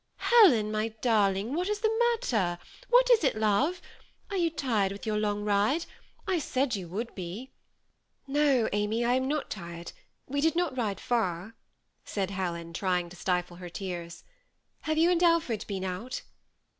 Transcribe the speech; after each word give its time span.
"Helen, 0.31 0.71
my 0.71 0.87
darling, 0.87 1.53
what 1.53 1.69
is 1.69 1.81
the 1.81 1.99
matter? 2.15 2.57
what 2.89 3.11
is 3.11 3.23
it, 3.23 3.35
love? 3.37 3.79
Are 4.31 4.35
you 4.37 4.49
tired 4.49 4.91
with 4.91 5.05
your 5.05 5.19
long 5.19 5.43
ride? 5.45 5.85
I 6.27 6.39
said 6.39 6.75
you 6.75 6.87
would 6.87 7.13
be."" 7.13 7.51
No, 8.27 8.67
Amy, 8.73 9.05
I 9.05 9.13
am 9.13 9.27
not 9.27 9.51
tired; 9.51 9.91
we 10.25 10.41
did 10.41 10.55
not 10.55 10.75
ride 10.75 10.99
far," 10.99 11.53
said 12.03 12.31
Helen, 12.31 12.73
trying 12.73 13.09
to 13.09 13.15
stifle 13.15 13.57
her 13.57 13.69
tears." 13.69 14.23
Have 14.85 14.97
you 14.97 15.11
and 15.11 15.21
Alfred 15.21 15.65
been 15.67 15.83
out?" 15.83 16.23